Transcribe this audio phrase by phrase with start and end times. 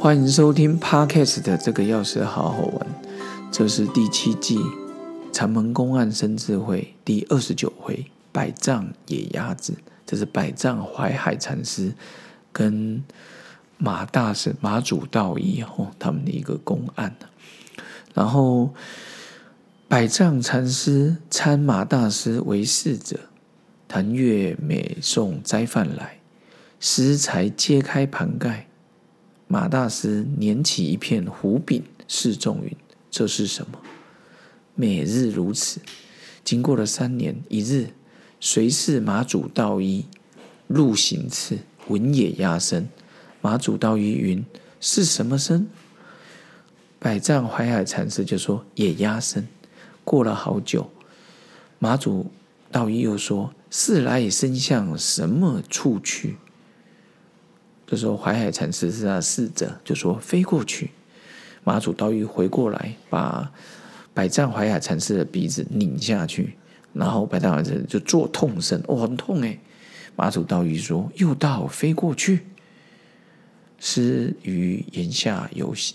[0.00, 2.86] 欢迎收听 Podcast 的这个钥匙好好玩，
[3.50, 4.56] 这是第七季
[5.32, 9.74] 禅门公案生智慧第二十九回百丈野鸭子，
[10.06, 11.92] 这是百丈淮海禅师
[12.52, 13.02] 跟
[13.76, 17.16] 马大师马祖道一哦他们的一个公案
[18.14, 18.72] 然后
[19.88, 23.18] 百丈禅师参马大师为侍者，
[23.88, 26.20] 谈月每送斋饭来，
[26.78, 28.67] 师才揭开盘盖。
[29.50, 32.76] 马大师捻起一片胡饼，示众云
[33.10, 33.78] ：“这是什么？”
[34.76, 35.80] 每日如此，
[36.44, 37.88] 经过了三年，一日，
[38.38, 40.04] 随侍马祖道一
[40.66, 41.58] 入行次，
[41.88, 42.86] 闻野鸭声。
[43.40, 44.44] 马祖道一云
[44.80, 45.66] ：“是什么声？”
[47.00, 49.48] 百丈怀海禅师就说：“野鸭声。”
[50.04, 50.90] 过了好久，
[51.78, 52.30] 马祖
[52.70, 56.36] 道一又说：“是来生向什么处去？”
[57.90, 60.90] 这时候，淮海禅师是他侍者，就说飞过去。
[61.64, 63.50] 马祖道一回过来，把
[64.12, 66.58] 百丈淮海禅师的鼻子拧下去，
[66.92, 69.58] 然后百丈禅师就作痛声，哦，很痛哎。
[70.16, 72.40] 马祖道一说：“又到飞过去。”
[73.80, 75.94] 师于言下有喜。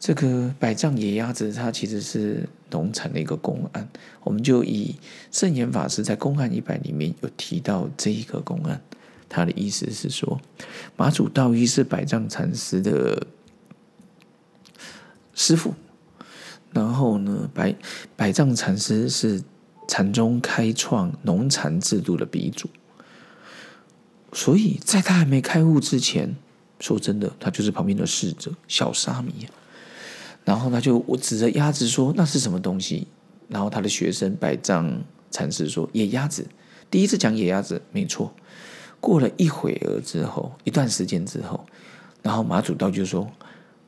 [0.00, 3.86] 这个百丈野鸭子，它其实是农产的一个公案。
[4.22, 4.94] 我们就以
[5.30, 8.80] 圣严法师在公案一百里面有提到这一个公案。
[9.28, 10.40] 他的意思是说，
[10.96, 13.26] 马祖道一是百丈禅师的
[15.34, 15.74] 师傅，
[16.72, 17.74] 然后呢，百
[18.16, 19.42] 百丈禅师是
[19.88, 22.68] 禅宗开创农禅制度的鼻祖，
[24.32, 26.36] 所以在他还没开悟之前，
[26.80, 29.46] 说真的，他就是旁边的侍者小沙弥。
[30.44, 33.08] 然后他就我指着鸭子说：“那是什么东西？”
[33.50, 36.46] 然后他的学生百丈禅师说：“野鸭子。”
[36.88, 38.32] 第一次讲野鸭子，没错。
[39.00, 41.64] 过了一会儿之后，一段时间之后，
[42.22, 43.30] 然后马祖道就说：“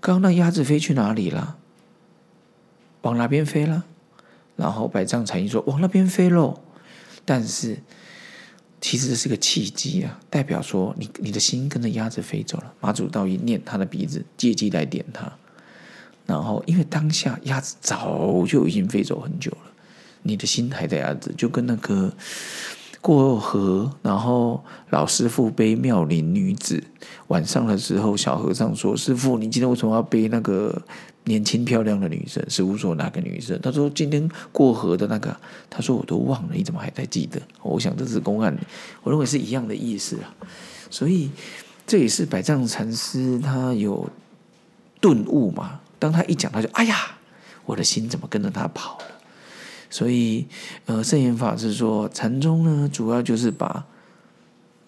[0.00, 1.56] 刚刚那鸭子飞去哪里了？
[3.02, 3.84] 往哪边飞了？”
[4.54, 6.60] 然后百丈禅师说：“往那边飞喽。”
[7.24, 7.78] 但是
[8.80, 12.72] 其实这是个契机啊，代表说你你的心跟着鸭子飞走了。
[12.80, 15.32] 马祖道一念他的鼻子，借机来点他。
[16.26, 19.72] 然后因为当下鸭子早就已经飞走很久了，
[20.22, 22.12] 你的心还在鸭子，就跟那个。
[23.00, 26.82] 过河，然后老师傅背妙龄女子。
[27.28, 30.82] 晚上的时候，小和尚说：“师傅，你今天为什么要背那个
[31.24, 35.34] 年轻漂亮的女生？”师傅说：“哪个女生？”他说：“今天过河的那个。”
[35.70, 38.56] 他说：“我都忘了，你怎么还在记得？”我想这是公案，
[39.02, 40.34] 我认为是一样的意思啊。
[40.90, 41.30] 所以
[41.86, 44.08] 这也是百丈禅师他有
[45.00, 45.80] 顿悟嘛。
[45.98, 46.96] 当他一讲，他就：“哎呀，
[47.64, 49.04] 我的心怎么跟着他跑了？”
[49.90, 50.46] 所以，
[50.84, 53.86] 呃，圣严法师说，禅宗呢，主要就是把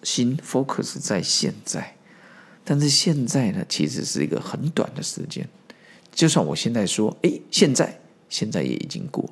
[0.03, 1.95] 心 focus 在现在，
[2.63, 5.47] 但是现在呢，其实是一个很短的时间。
[6.13, 9.27] 就算我现在说，哎，现在，现在也已经过，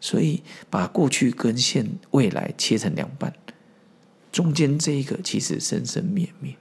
[0.00, 3.32] 所以把过去跟现未来切成两半，
[4.30, 6.54] 中间这一个其实生生灭灭。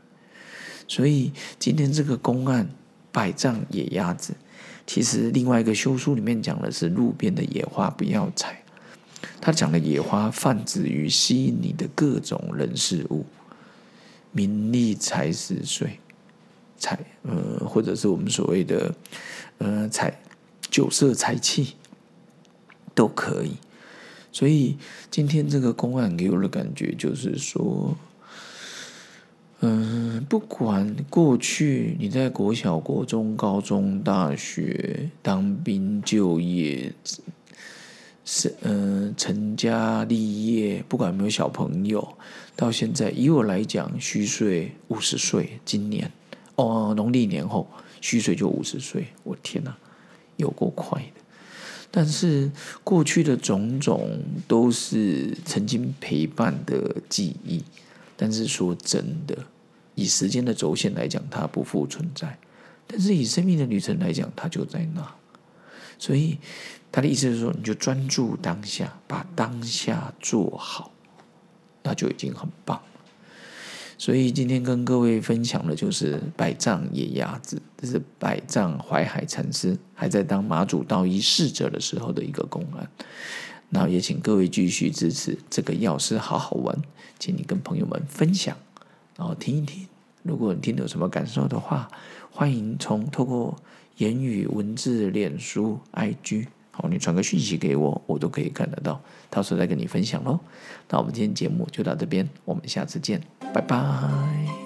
[0.88, 2.70] 所以今天这个公案，
[3.12, 4.34] 百丈野鸭子。
[4.86, 8.64] 其实另外一个修书里面讲的是路边的野花不要采，
[9.40, 13.26] 他讲的野花泛指于吸引你的各种人事物，
[14.32, 16.00] 名利财食税，
[16.78, 18.94] 财呃或者是我们所谓的
[19.58, 20.20] 呃财
[20.70, 21.76] 酒色财气
[22.94, 23.54] 都可以。
[24.32, 24.78] 所以
[25.10, 27.96] 今天这个公案给我的感觉就是说。
[30.34, 36.92] 不管过去你在国小、国中、高中、大学当兵就业，
[38.26, 42.18] 是嗯成家立业，不管有没有小朋友，
[42.56, 46.12] 到现在以我来讲，虚岁五十岁，今年
[46.56, 47.68] 哦农历年后
[48.02, 49.78] 虚岁就五十岁，我天哪，
[50.38, 51.22] 有够快的！
[51.92, 52.52] 但是
[52.84, 57.64] 过去的种种都是曾经陪伴的记忆，
[58.18, 59.38] 但是说真的。
[59.96, 62.28] 以时间的轴线来讲，它不复存在；
[62.88, 65.16] 但是以生命的旅程来讲，它就在那。
[66.00, 66.38] 所以
[66.92, 70.92] 他的意思是说，你就专注当下，把当下做好，
[71.84, 72.82] 那就已经很棒
[73.98, 82.90] 所以今天跟各位分享的就是百丈野鸭子，这是百丈淮海禅师还在当马祖道一侍者的时候的一个公案。
[83.70, 86.78] 那也请各位继续支持这个药师好好玩，
[87.18, 88.58] 请你跟朋友们分享。
[89.16, 89.88] 然后听一听，
[90.24, 91.88] 如果你听有什么感受的话，
[92.32, 93.56] 欢迎从透过
[93.98, 99.00] 言语、文字、脸书、IG，好，你传个讯息给我，我都可以看得到，
[99.30, 100.40] 到时候再跟你分享喽。
[100.90, 103.22] 那我们今天节目就到这边，我们下次见，
[103.54, 104.63] 拜拜。